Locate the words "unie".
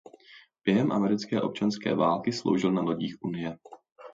3.21-3.57